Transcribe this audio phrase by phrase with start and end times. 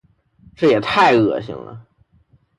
[0.55, 1.85] 这也太恶心了。